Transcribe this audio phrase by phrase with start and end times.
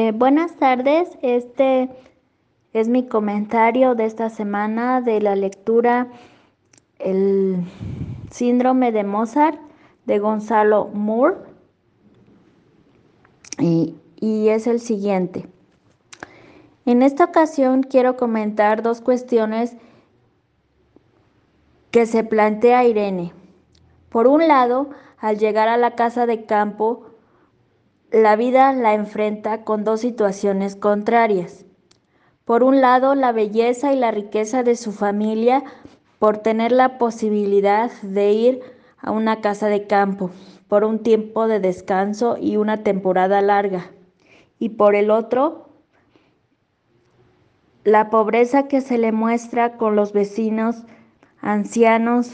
[0.00, 1.88] Eh, buenas tardes, este
[2.72, 6.06] es mi comentario de esta semana de la lectura
[7.00, 7.64] El
[8.30, 9.58] síndrome de Mozart
[10.06, 11.38] de Gonzalo Moore
[13.58, 15.48] y, y es el siguiente.
[16.86, 19.76] En esta ocasión quiero comentar dos cuestiones
[21.90, 23.32] que se plantea Irene.
[24.10, 27.17] Por un lado, al llegar a la casa de campo,
[28.10, 31.66] la vida la enfrenta con dos situaciones contrarias.
[32.44, 35.62] Por un lado, la belleza y la riqueza de su familia
[36.18, 38.60] por tener la posibilidad de ir
[38.98, 40.30] a una casa de campo
[40.68, 43.90] por un tiempo de descanso y una temporada larga.
[44.58, 45.68] Y por el otro,
[47.84, 50.84] la pobreza que se le muestra con los vecinos
[51.40, 52.32] ancianos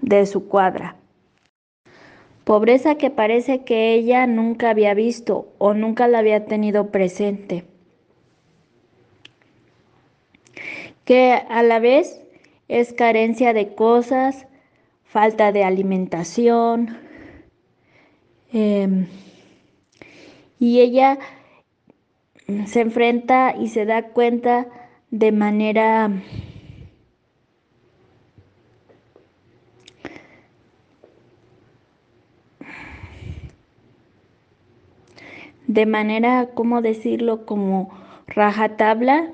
[0.00, 0.96] de su cuadra.
[2.44, 7.64] Pobreza que parece que ella nunca había visto o nunca la había tenido presente.
[11.04, 12.20] Que a la vez
[12.68, 14.46] es carencia de cosas,
[15.04, 16.98] falta de alimentación.
[18.52, 19.06] Em,
[20.58, 21.18] y ella
[22.66, 24.66] se enfrenta y se da cuenta
[25.10, 26.10] de manera
[35.72, 37.90] de manera, ¿cómo decirlo?, como
[38.26, 39.32] rajatabla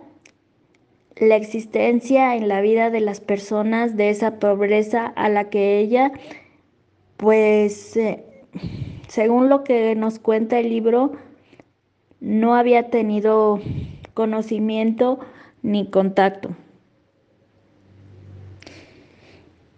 [1.16, 6.12] la existencia en la vida de las personas de esa pobreza a la que ella,
[7.16, 8.24] pues, eh,
[9.08, 11.12] según lo que nos cuenta el libro,
[12.20, 13.60] no había tenido
[14.14, 15.18] conocimiento
[15.62, 16.50] ni contacto.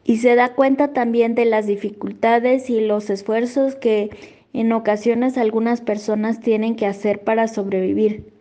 [0.04, 4.10] Y se da cuenta también de las dificultades y los esfuerzos que
[4.52, 8.32] en ocasiones algunas personas tienen que hacer para sobrevivir,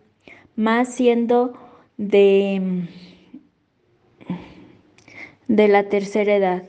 [0.56, 1.54] más siendo
[1.96, 2.88] de,
[5.48, 6.62] de la tercera edad.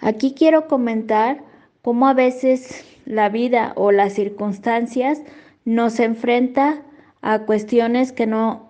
[0.00, 1.44] Aquí quiero comentar
[1.82, 5.22] cómo a veces la vida o las circunstancias
[5.64, 6.82] nos enfrenta
[7.20, 8.68] a cuestiones que no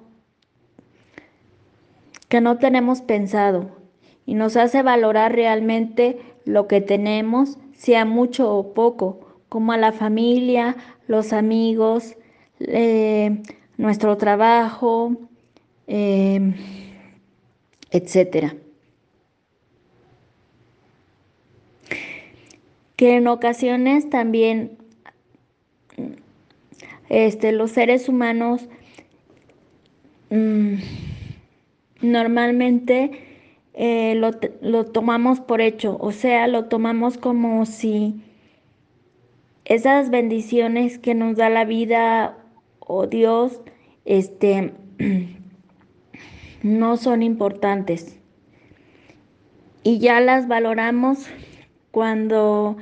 [2.29, 3.71] que no tenemos pensado
[4.27, 9.93] y nos hace valorar realmente lo que tenemos sea mucho o poco, como a la
[9.93, 12.17] familia, los amigos,
[12.61, 13.41] eh,
[13.77, 15.17] nuestro trabajo,
[15.87, 16.53] eh,
[17.91, 18.57] etcétera.
[22.97, 24.77] Que en ocasiones también
[27.09, 28.69] este, los seres humanos
[30.31, 30.75] mm,
[32.03, 33.28] normalmente
[33.81, 38.21] eh, lo, lo tomamos por hecho, o sea, lo tomamos como si
[39.65, 42.37] esas bendiciones que nos da la vida
[42.81, 43.61] o Dios,
[44.05, 44.73] este,
[46.65, 48.19] no son importantes.
[49.85, 51.29] Y ya las valoramos
[51.93, 52.79] cuando,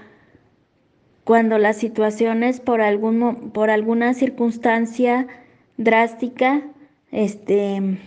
[1.25, 5.27] cuando las situaciones por, algún, por alguna circunstancia
[5.77, 6.63] drástica,
[7.13, 7.99] este,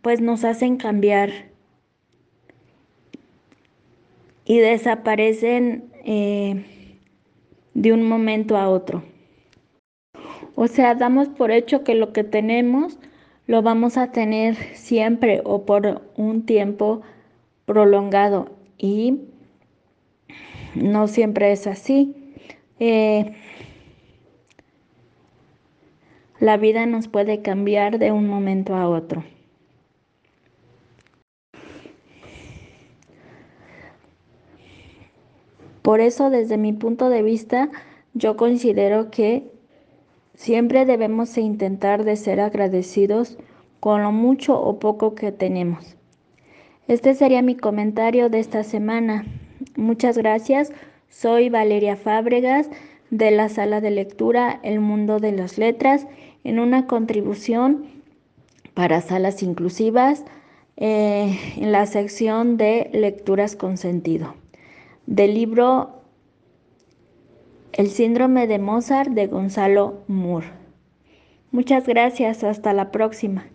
[0.00, 1.45] pues nos hacen cambiar
[4.46, 6.64] y desaparecen eh,
[7.74, 9.02] de un momento a otro.
[10.54, 12.98] O sea, damos por hecho que lo que tenemos
[13.46, 17.02] lo vamos a tener siempre o por un tiempo
[17.66, 19.20] prolongado y
[20.74, 22.14] no siempre es así.
[22.78, 23.34] Eh,
[26.38, 29.24] la vida nos puede cambiar de un momento a otro.
[35.86, 37.70] Por eso, desde mi punto de vista,
[38.12, 39.44] yo considero que
[40.34, 43.38] siempre debemos intentar de ser agradecidos
[43.78, 45.96] con lo mucho o poco que tenemos.
[46.88, 49.26] Este sería mi comentario de esta semana.
[49.76, 50.72] Muchas gracias.
[51.08, 52.68] Soy Valeria Fábregas
[53.10, 56.08] de la sala de lectura El Mundo de las Letras
[56.42, 57.86] en una contribución
[58.74, 60.24] para salas inclusivas
[60.78, 64.34] eh, en la sección de lecturas con sentido
[65.06, 66.02] del libro
[67.72, 70.48] El síndrome de Mozart de Gonzalo Moore.
[71.50, 73.46] Muchas gracias, hasta la próxima.